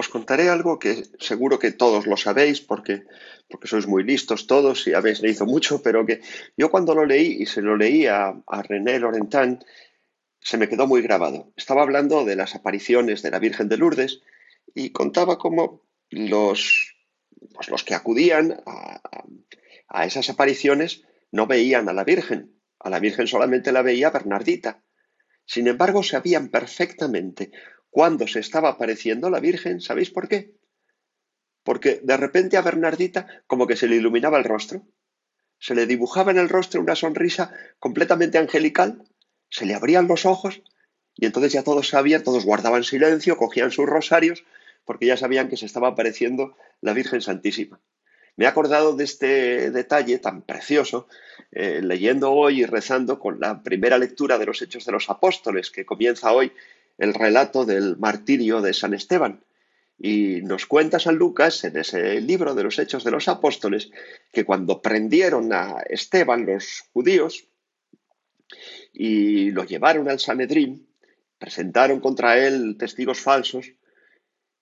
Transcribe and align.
os 0.00 0.06
contaré 0.14 0.46
algo 0.48 0.78
que 0.78 0.92
seguro 1.18 1.58
que 1.58 1.72
todos 1.82 2.06
lo 2.06 2.16
sabéis 2.16 2.60
porque, 2.60 2.94
porque 3.50 3.66
sois 3.66 3.86
muy 3.92 4.02
listos 4.04 4.46
todos 4.46 4.86
y 4.86 4.94
habéis 4.94 5.18
leído 5.24 5.44
mucho, 5.44 5.82
pero 5.82 6.06
que 6.06 6.22
yo 6.56 6.70
cuando 6.70 6.94
lo 6.94 7.04
leí 7.04 7.42
y 7.42 7.46
se 7.46 7.62
lo 7.62 7.74
leí 7.76 8.06
a, 8.06 8.38
René 8.68 9.00
Laurentin, 9.00 9.58
se 10.38 10.56
me 10.56 10.68
quedó 10.68 10.86
muy 10.86 11.02
grabado. 11.02 11.50
Estaba 11.56 11.82
hablando 11.82 12.24
de 12.24 12.36
las 12.36 12.54
apariciones 12.54 13.22
de 13.22 13.32
la 13.32 13.40
Virgen 13.40 13.68
de 13.68 13.76
Lourdes 13.76 14.22
y 14.72 14.90
contaba 14.90 15.36
cómo 15.36 15.82
los, 16.10 16.94
pues 17.52 17.68
los 17.68 17.82
que 17.82 17.94
acudían 17.94 18.62
a, 18.66 19.00
a 19.88 20.06
esas 20.06 20.30
apariciones 20.30 21.02
no 21.32 21.48
veían 21.48 21.88
a 21.88 21.92
la 21.92 22.04
Virgen. 22.04 22.54
A 22.78 22.88
la 22.88 23.00
Virgen 23.00 23.26
solamente 23.26 23.72
la 23.72 23.82
veía 23.82 24.10
Bernardita. 24.10 24.80
Sin 25.44 25.66
embargo, 25.66 26.04
sabían 26.04 26.50
perfectamente 26.50 27.50
cuando 27.98 28.28
se 28.28 28.38
estaba 28.38 28.68
apareciendo 28.68 29.28
la 29.28 29.40
Virgen, 29.40 29.80
¿sabéis 29.80 30.10
por 30.10 30.28
qué? 30.28 30.54
Porque 31.64 31.98
de 32.00 32.16
repente 32.16 32.56
a 32.56 32.62
Bernardita 32.62 33.42
como 33.48 33.66
que 33.66 33.74
se 33.74 33.88
le 33.88 33.96
iluminaba 33.96 34.38
el 34.38 34.44
rostro, 34.44 34.86
se 35.58 35.74
le 35.74 35.84
dibujaba 35.84 36.30
en 36.30 36.38
el 36.38 36.48
rostro 36.48 36.80
una 36.80 36.94
sonrisa 36.94 37.52
completamente 37.80 38.38
angelical, 38.38 39.02
se 39.50 39.66
le 39.66 39.74
abrían 39.74 40.06
los 40.06 40.26
ojos 40.26 40.62
y 41.16 41.26
entonces 41.26 41.52
ya 41.52 41.64
todos 41.64 41.88
sabían, 41.88 42.22
todos 42.22 42.44
guardaban 42.44 42.84
silencio, 42.84 43.36
cogían 43.36 43.72
sus 43.72 43.86
rosarios, 43.86 44.44
porque 44.84 45.06
ya 45.06 45.16
sabían 45.16 45.48
que 45.48 45.56
se 45.56 45.66
estaba 45.66 45.88
apareciendo 45.88 46.56
la 46.80 46.92
Virgen 46.92 47.20
Santísima. 47.20 47.80
Me 48.36 48.44
he 48.44 48.46
acordado 48.46 48.94
de 48.94 49.02
este 49.02 49.72
detalle 49.72 50.20
tan 50.20 50.42
precioso 50.42 51.08
eh, 51.50 51.80
leyendo 51.82 52.30
hoy 52.30 52.60
y 52.60 52.64
rezando 52.64 53.18
con 53.18 53.40
la 53.40 53.64
primera 53.64 53.98
lectura 53.98 54.38
de 54.38 54.46
los 54.46 54.62
Hechos 54.62 54.84
de 54.84 54.92
los 54.92 55.10
Apóstoles, 55.10 55.72
que 55.72 55.84
comienza 55.84 56.30
hoy 56.30 56.52
el 56.98 57.14
relato 57.14 57.64
del 57.64 57.96
martirio 57.96 58.60
de 58.60 58.74
San 58.74 58.92
Esteban. 58.92 59.44
Y 59.96 60.42
nos 60.42 60.66
cuenta 60.66 61.00
San 61.00 61.16
Lucas 61.16 61.64
en 61.64 61.76
ese 61.76 62.20
libro 62.20 62.54
de 62.54 62.62
los 62.64 62.78
Hechos 62.78 63.02
de 63.02 63.10
los 63.10 63.26
Apóstoles 63.28 63.90
que 64.32 64.44
cuando 64.44 64.82
prendieron 64.82 65.52
a 65.52 65.78
Esteban 65.88 66.46
los 66.46 66.84
judíos 66.92 67.46
y 68.92 69.50
lo 69.50 69.64
llevaron 69.64 70.08
al 70.08 70.20
Sanedrín, 70.20 70.88
presentaron 71.38 72.00
contra 72.00 72.38
él 72.38 72.76
testigos 72.78 73.20
falsos, 73.20 73.72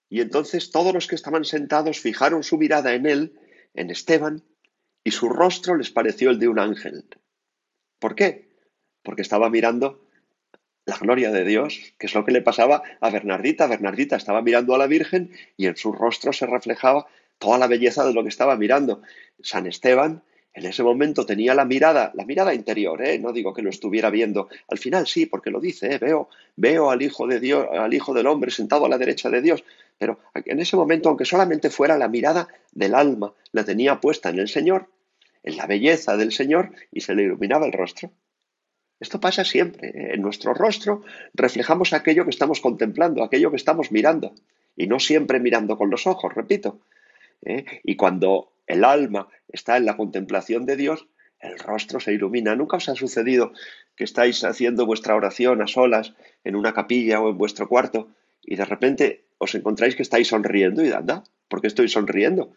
y 0.09 0.21
entonces 0.21 0.71
todos 0.71 0.95
los 0.95 1.07
que 1.07 1.15
estaban 1.15 1.45
sentados 1.45 2.01
fijaron 2.01 2.43
su 2.43 2.59
mirada 2.59 2.95
en 2.95 3.07
él, 3.07 3.39
en 3.75 3.91
Esteban, 3.91 4.45
y 5.05 5.11
su 5.11 5.29
rostro 5.29 5.77
les 5.77 5.91
pareció 5.91 6.31
el 6.31 6.39
de 6.39 6.49
un 6.49 6.59
ángel. 6.59 7.05
¿Por 7.99 8.15
qué? 8.15 8.51
Porque 9.03 9.23
estaba 9.23 9.51
mirando 9.51 10.06
la 10.87 10.97
gloria 10.97 11.31
de 11.31 11.45
Dios, 11.45 11.81
que 11.99 12.07
es 12.07 12.15
lo 12.15 12.25
que 12.25 12.33
le 12.33 12.43
pasaba 12.43 12.83
a 13.01 13.11
Bernardita. 13.11 13.67
Bernardita 13.67 14.17
estaba 14.17 14.41
mirando 14.41 14.75
a 14.75 14.79
la 14.79 14.87
Virgen 14.87 15.31
y 15.57 15.67
en 15.67 15.77
su 15.77 15.93
rostro 15.93 16.33
se 16.33 16.47
reflejaba 16.47 17.07
toda 17.39 17.59
la 17.59 17.67
belleza 17.67 18.07
de 18.07 18.15
lo 18.15 18.23
que 18.23 18.29
estaba 18.29 18.57
mirando. 18.57 19.03
San 19.43 19.67
Esteban 19.67 20.23
en 20.57 20.65
ese 20.65 20.83
momento 20.83 21.27
tenía 21.27 21.55
la 21.55 21.67
mirada, 21.67 22.13
la 22.15 22.25
mirada 22.25 22.55
interior, 22.55 23.05
¿eh? 23.05 23.19
no 23.19 23.33
digo 23.33 23.53
que 23.53 23.61
lo 23.61 23.69
estuviera 23.69 24.09
viendo. 24.09 24.49
Al 24.69 24.79
final 24.79 25.07
sí, 25.07 25.27
porque 25.27 25.51
lo 25.51 25.61
dice, 25.61 25.95
¿eh? 25.95 25.99
veo, 25.99 26.31
veo 26.57 26.91
al 26.91 27.03
Hijo 27.03 27.27
de 27.27 27.41
Dios, 27.41 27.67
al 27.71 27.93
Hijo 27.93 28.15
del 28.15 28.27
Hombre 28.27 28.51
sentado 28.51 28.87
a 28.87 28.89
la 28.89 28.97
derecha 28.97 29.29
de 29.29 29.43
Dios. 29.43 29.65
Pero 29.99 30.19
en 30.33 30.59
ese 30.59 30.77
momento, 30.77 31.11
aunque 31.11 31.27
solamente 31.27 31.69
fuera 31.69 31.99
la 31.99 32.09
mirada 32.09 32.49
del 32.73 32.95
alma, 32.95 33.35
la 33.53 33.65
tenía 33.65 34.01
puesta 34.01 34.31
en 34.31 34.39
el 34.39 34.49
Señor, 34.49 34.89
en 35.43 35.59
la 35.59 35.67
belleza 35.67 36.17
del 36.17 36.33
Señor, 36.33 36.73
y 36.91 37.03
se 37.03 37.15
le 37.15 37.25
iluminaba 37.25 37.67
el 37.67 37.73
rostro. 37.73 38.11
Esto 39.01 39.21
pasa 39.21 39.45
siempre. 39.45 40.15
En 40.15 40.23
nuestro 40.23 40.55
rostro 40.55 41.03
reflejamos 41.35 41.93
aquello 41.93 42.25
que 42.25 42.31
estamos 42.31 42.61
contemplando, 42.61 43.23
aquello 43.23 43.51
que 43.51 43.57
estamos 43.57 43.93
mirando. 43.93 44.35
Y 44.77 44.87
no 44.87 44.99
siempre 44.99 45.41
mirando 45.41 45.77
con 45.77 45.91
los 45.91 46.07
ojos, 46.07 46.35
repito. 46.35 46.81
¿eh? 47.43 47.65
Y 47.85 47.97
cuando 47.97 48.53
el 48.67 48.85
alma 48.85 49.29
está 49.49 49.77
en 49.77 49.87
la 49.87 49.97
contemplación 49.97 50.67
de 50.67 50.77
Dios, 50.77 51.07
el 51.41 51.59
rostro 51.59 52.01
se 52.01 52.13
ilumina. 52.13 52.57
¿Nunca 52.57 52.79
os 52.79 52.89
ha 52.89 52.95
sucedido 52.95 53.53
que 53.95 54.05
estáis 54.05 54.45
haciendo 54.45 54.87
vuestra 54.87 55.15
oración 55.15 55.63
a 55.63 55.67
solas 55.67 56.15
en 56.45 56.57
una 56.57 56.73
capilla 56.73 57.21
o 57.21 57.31
en 57.31 57.39
vuestro 57.39 57.69
cuarto 57.69 58.09
y 58.43 58.57
de 58.57 58.65
repente 58.65 59.25
os 59.39 59.55
encontráis 59.55 59.97
que 59.97 60.03
estáis 60.03 60.29
sonriendo 60.29 60.85
y 60.85 60.91
anda, 60.93 61.25
¿por 61.49 61.61
qué 61.61 61.67
estoy 61.67 61.89
sonriendo? 61.89 62.53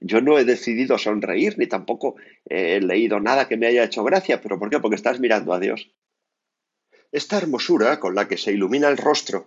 Yo 0.00 0.20
no 0.20 0.38
he 0.38 0.44
decidido 0.44 0.98
sonreír 0.98 1.58
ni 1.58 1.66
tampoco 1.66 2.16
he 2.44 2.80
leído 2.80 3.20
nada 3.20 3.48
que 3.48 3.56
me 3.56 3.66
haya 3.66 3.84
hecho 3.84 4.04
gracia, 4.04 4.40
pero 4.40 4.58
¿por 4.58 4.70
qué? 4.70 4.80
Porque 4.80 4.96
estás 4.96 5.20
mirando 5.20 5.52
a 5.52 5.60
Dios. 5.60 5.90
Esta 7.12 7.36
hermosura 7.36 8.00
con 8.00 8.14
la 8.14 8.26
que 8.26 8.38
se 8.38 8.52
ilumina 8.52 8.88
el 8.88 8.96
rostro 8.96 9.46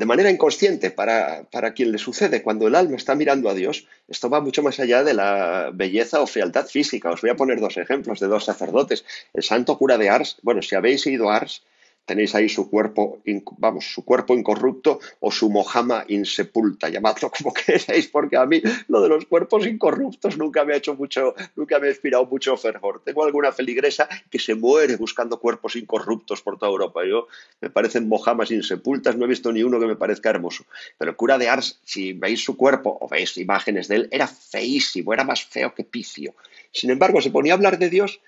de 0.00 0.06
manera 0.06 0.30
inconsciente 0.30 0.90
para, 0.90 1.44
para, 1.50 1.74
quien 1.74 1.92
le 1.92 1.98
sucede 1.98 2.42
cuando 2.42 2.66
el 2.66 2.74
alma 2.74 2.96
está 2.96 3.14
mirando 3.14 3.50
a 3.50 3.54
Dios, 3.54 3.86
esto 4.08 4.30
va 4.30 4.40
mucho 4.40 4.62
más 4.62 4.80
allá 4.80 5.04
de 5.04 5.14
la 5.14 5.70
belleza 5.74 6.20
o 6.20 6.26
fealdad 6.26 6.66
física. 6.66 7.10
Os 7.10 7.20
voy 7.20 7.30
a 7.30 7.36
poner 7.36 7.60
dos 7.60 7.76
ejemplos 7.76 8.18
de 8.20 8.28
dos 8.28 8.44
sacerdotes. 8.44 9.04
El 9.34 9.42
santo 9.42 9.76
cura 9.76 9.98
de 9.98 10.08
Ars, 10.08 10.38
bueno, 10.42 10.62
si 10.62 10.74
habéis 10.74 11.06
ido 11.06 11.28
a 11.28 11.36
Ars, 11.36 11.62
tenéis 12.10 12.34
ahí 12.34 12.48
su 12.48 12.68
cuerpo, 12.68 13.22
vamos, 13.58 13.84
su 13.84 14.04
cuerpo 14.04 14.34
incorrupto 14.34 14.98
o 15.20 15.30
su 15.30 15.48
mojama 15.48 16.04
insepulta, 16.08 16.88
llamadlo 16.88 17.30
como 17.38 17.54
queráis, 17.54 18.08
porque 18.08 18.36
a 18.36 18.46
mí 18.46 18.60
lo 18.88 19.00
de 19.00 19.08
los 19.08 19.26
cuerpos 19.26 19.64
incorruptos 19.64 20.36
nunca 20.36 20.64
me 20.64 20.74
ha 20.74 20.78
hecho 20.78 20.96
mucho, 20.96 21.36
nunca 21.54 21.78
me 21.78 21.86
ha 21.86 21.90
inspirado 21.90 22.26
mucho 22.26 22.56
fervor. 22.56 23.00
Tengo 23.04 23.22
alguna 23.24 23.52
feligresa 23.52 24.08
que 24.28 24.40
se 24.40 24.56
muere 24.56 24.96
buscando 24.96 25.38
cuerpos 25.38 25.76
incorruptos 25.76 26.42
por 26.42 26.58
toda 26.58 26.72
Europa. 26.72 27.02
Yo 27.08 27.28
me 27.60 27.70
parecen 27.70 28.08
mojamas 28.08 28.50
insepultas, 28.50 29.14
no 29.14 29.26
he 29.26 29.28
visto 29.28 29.52
ni 29.52 29.62
uno 29.62 29.78
que 29.78 29.86
me 29.86 29.94
parezca 29.94 30.30
hermoso. 30.30 30.64
Pero 30.98 31.12
el 31.12 31.16
cura 31.16 31.38
de 31.38 31.48
Ars, 31.48 31.78
si 31.84 32.12
veis 32.12 32.42
su 32.42 32.56
cuerpo 32.56 32.98
o 33.00 33.06
veis 33.06 33.36
imágenes 33.36 33.86
de 33.86 33.94
él, 33.94 34.08
era 34.10 34.26
feísimo, 34.26 35.14
era 35.14 35.22
más 35.22 35.44
feo 35.44 35.76
que 35.76 35.84
picio. 35.84 36.34
Sin 36.72 36.90
embargo, 36.90 37.20
se 37.20 37.30
ponía 37.30 37.52
a 37.52 37.56
hablar 37.56 37.78
de 37.78 37.88
Dios 37.88 38.20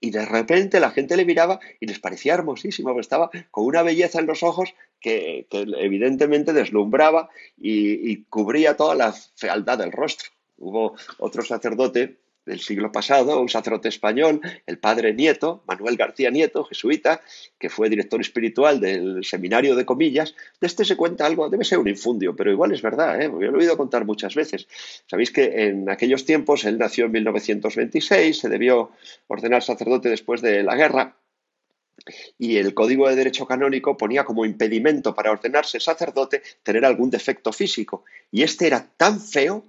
y 0.00 0.10
de 0.10 0.24
repente 0.24 0.80
la 0.80 0.90
gente 0.90 1.16
le 1.16 1.24
miraba 1.24 1.60
y 1.80 1.86
les 1.86 1.98
parecía 1.98 2.34
hermosísimo, 2.34 2.90
porque 2.90 3.00
estaba 3.00 3.30
con 3.50 3.64
una 3.64 3.82
belleza 3.82 4.20
en 4.20 4.26
los 4.26 4.42
ojos 4.42 4.74
que, 5.00 5.46
evidentemente 5.50 6.52
deslumbraba 6.52 7.30
y, 7.56 8.10
y, 8.10 8.24
cubría 8.28 8.76
toda 8.76 8.94
la 8.94 9.12
fealdad 9.12 9.78
del 9.78 9.92
rostro. 9.92 10.30
Hubo 10.58 10.94
otro 11.18 11.42
sacerdote 11.42 12.16
del 12.48 12.60
siglo 12.60 12.90
pasado, 12.90 13.40
un 13.40 13.48
sacerdote 13.48 13.88
español, 13.88 14.40
el 14.66 14.78
padre 14.78 15.14
Nieto, 15.14 15.62
Manuel 15.66 15.96
García 15.96 16.30
Nieto, 16.30 16.64
jesuita, 16.64 17.20
que 17.58 17.68
fue 17.68 17.88
director 17.88 18.20
espiritual 18.20 18.80
del 18.80 19.24
seminario 19.24 19.76
de 19.76 19.84
Comillas. 19.84 20.34
De 20.60 20.66
este 20.66 20.84
se 20.84 20.96
cuenta 20.96 21.26
algo, 21.26 21.48
debe 21.48 21.64
ser 21.64 21.78
un 21.78 21.88
infundio, 21.88 22.34
pero 22.34 22.50
igual 22.50 22.72
es 22.72 22.82
verdad, 22.82 23.20
¿eh? 23.20 23.26
yo 23.26 23.50
lo 23.50 23.58
he 23.58 23.62
oído 23.62 23.76
contar 23.76 24.04
muchas 24.04 24.34
veces. 24.34 24.66
Sabéis 25.06 25.30
que 25.30 25.68
en 25.68 25.88
aquellos 25.90 26.24
tiempos, 26.24 26.64
él 26.64 26.78
nació 26.78 27.04
en 27.04 27.12
1926, 27.12 28.38
se 28.38 28.48
debió 28.48 28.90
ordenar 29.28 29.62
sacerdote 29.62 30.08
después 30.08 30.40
de 30.40 30.62
la 30.62 30.74
guerra, 30.74 31.16
y 32.38 32.56
el 32.56 32.74
Código 32.74 33.08
de 33.08 33.16
Derecho 33.16 33.46
Canónico 33.46 33.96
ponía 33.96 34.24
como 34.24 34.44
impedimento 34.44 35.14
para 35.14 35.30
ordenarse 35.30 35.80
sacerdote 35.80 36.42
tener 36.62 36.84
algún 36.84 37.10
defecto 37.10 37.52
físico. 37.52 38.04
Y 38.30 38.42
este 38.42 38.66
era 38.66 38.88
tan 38.96 39.20
feo 39.20 39.64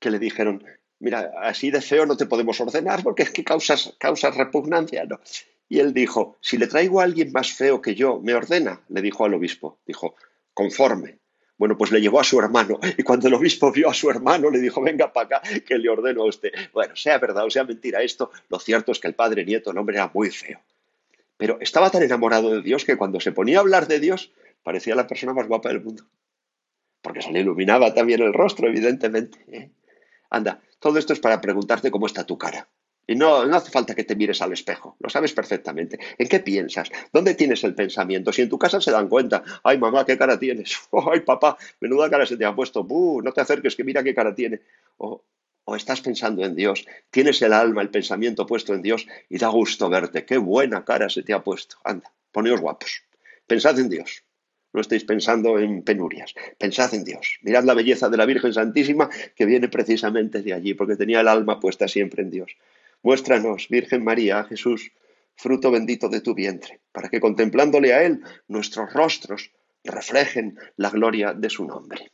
que 0.00 0.10
le 0.10 0.18
dijeron, 0.18 0.64
mira, 0.98 1.32
así 1.42 1.70
de 1.70 1.80
feo 1.80 2.06
no 2.06 2.16
te 2.16 2.26
podemos 2.26 2.60
ordenar 2.60 3.02
porque 3.02 3.24
es 3.24 3.30
que 3.30 3.44
causas, 3.44 3.94
causas 3.98 4.36
repugnancia, 4.36 5.04
¿no? 5.04 5.20
Y 5.68 5.80
él 5.80 5.94
dijo, 5.94 6.36
si 6.40 6.58
le 6.58 6.66
traigo 6.66 7.00
a 7.00 7.04
alguien 7.04 7.32
más 7.32 7.52
feo 7.52 7.80
que 7.80 7.94
yo, 7.94 8.20
¿me 8.20 8.34
ordena? 8.34 8.82
Le 8.88 9.00
dijo 9.02 9.24
al 9.24 9.34
obispo. 9.34 9.78
Dijo, 9.86 10.14
conforme. 10.52 11.18
Bueno, 11.56 11.78
pues 11.78 11.92
le 11.92 12.00
llevó 12.00 12.20
a 12.20 12.24
su 12.24 12.38
hermano 12.38 12.80
y 12.98 13.02
cuando 13.02 13.28
el 13.28 13.34
obispo 13.34 13.70
vio 13.72 13.88
a 13.88 13.94
su 13.94 14.10
hermano 14.10 14.50
le 14.50 14.58
dijo, 14.58 14.82
venga 14.82 15.12
para 15.12 15.38
acá, 15.38 15.48
que 15.66 15.78
le 15.78 15.88
ordeno 15.88 16.22
a 16.22 16.26
usted. 16.26 16.50
Bueno, 16.72 16.96
sea 16.96 17.18
verdad 17.18 17.44
o 17.44 17.50
sea 17.50 17.64
mentira 17.64 18.02
esto, 18.02 18.30
lo 18.48 18.58
cierto 18.58 18.92
es 18.92 18.98
que 18.98 19.08
el 19.08 19.14
padre 19.14 19.44
nieto, 19.44 19.70
el 19.70 19.78
hombre 19.78 19.96
era 19.96 20.10
muy 20.12 20.30
feo. 20.30 20.60
Pero 21.36 21.58
estaba 21.60 21.90
tan 21.90 22.02
enamorado 22.02 22.50
de 22.50 22.62
Dios 22.62 22.84
que 22.84 22.96
cuando 22.96 23.20
se 23.20 23.32
ponía 23.32 23.58
a 23.58 23.60
hablar 23.60 23.86
de 23.88 24.00
Dios 24.00 24.32
parecía 24.62 24.94
la 24.94 25.06
persona 25.06 25.32
más 25.32 25.46
guapa 25.46 25.68
del 25.68 25.82
mundo. 25.82 26.04
Porque 27.02 27.22
se 27.22 27.32
le 27.32 27.40
iluminaba 27.40 27.92
también 27.92 28.22
el 28.22 28.32
rostro, 28.32 28.68
evidentemente. 28.68 29.38
¿eh? 29.52 29.70
Anda, 30.30 30.60
todo 30.84 30.98
esto 30.98 31.14
es 31.14 31.18
para 31.18 31.40
preguntarte 31.40 31.90
cómo 31.90 32.04
está 32.04 32.26
tu 32.26 32.36
cara. 32.36 32.68
Y 33.06 33.14
no, 33.14 33.46
no 33.46 33.56
hace 33.56 33.70
falta 33.70 33.94
que 33.94 34.04
te 34.04 34.14
mires 34.14 34.42
al 34.42 34.52
espejo, 34.52 34.98
lo 35.00 35.08
sabes 35.08 35.32
perfectamente. 35.32 35.98
¿En 36.18 36.28
qué 36.28 36.40
piensas? 36.40 36.90
¿Dónde 37.10 37.34
tienes 37.34 37.64
el 37.64 37.74
pensamiento? 37.74 38.34
Si 38.34 38.42
en 38.42 38.50
tu 38.50 38.58
casa 38.58 38.82
se 38.82 38.90
dan 38.90 39.08
cuenta, 39.08 39.42
ay 39.62 39.78
mamá, 39.78 40.04
qué 40.04 40.18
cara 40.18 40.38
tienes, 40.38 40.78
ay 41.10 41.20
papá, 41.20 41.56
menuda 41.80 42.10
cara 42.10 42.26
se 42.26 42.36
te 42.36 42.44
ha 42.44 42.54
puesto, 42.54 42.86
no 42.86 43.32
te 43.32 43.40
acerques, 43.40 43.76
que 43.76 43.82
mira 43.82 44.02
qué 44.02 44.14
cara 44.14 44.34
tiene. 44.34 44.60
O, 44.98 45.24
o 45.64 45.74
estás 45.74 46.02
pensando 46.02 46.44
en 46.44 46.54
Dios, 46.54 46.84
tienes 47.10 47.40
el 47.40 47.54
alma, 47.54 47.80
el 47.80 47.88
pensamiento 47.88 48.44
puesto 48.44 48.74
en 48.74 48.82
Dios 48.82 49.06
y 49.30 49.38
da 49.38 49.48
gusto 49.48 49.88
verte, 49.88 50.26
qué 50.26 50.36
buena 50.36 50.84
cara 50.84 51.08
se 51.08 51.22
te 51.22 51.32
ha 51.32 51.42
puesto. 51.42 51.78
Anda, 51.82 52.12
poneos 52.30 52.60
guapos, 52.60 53.04
pensad 53.46 53.78
en 53.78 53.88
Dios 53.88 54.22
no 54.74 54.80
estéis 54.80 55.04
pensando 55.04 55.58
en 55.58 55.82
penurias, 55.82 56.34
pensad 56.58 56.92
en 56.94 57.04
Dios. 57.04 57.38
Mirad 57.42 57.64
la 57.64 57.74
belleza 57.74 58.10
de 58.10 58.16
la 58.18 58.26
Virgen 58.26 58.52
Santísima 58.52 59.08
que 59.34 59.46
viene 59.46 59.68
precisamente 59.68 60.42
de 60.42 60.52
allí, 60.52 60.74
porque 60.74 60.96
tenía 60.96 61.20
el 61.20 61.28
alma 61.28 61.60
puesta 61.60 61.88
siempre 61.88 62.22
en 62.22 62.30
Dios. 62.30 62.56
Muéstranos, 63.02 63.68
Virgen 63.68 64.04
María, 64.04 64.44
Jesús, 64.44 64.92
fruto 65.36 65.70
bendito 65.70 66.08
de 66.08 66.20
tu 66.20 66.34
vientre, 66.34 66.80
para 66.92 67.08
que 67.08 67.20
contemplándole 67.20 67.94
a 67.94 68.02
Él, 68.02 68.20
nuestros 68.48 68.92
rostros 68.92 69.52
reflejen 69.84 70.58
la 70.76 70.90
gloria 70.90 71.32
de 71.34 71.50
su 71.50 71.64
nombre. 71.64 72.10